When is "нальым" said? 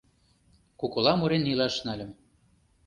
1.85-2.11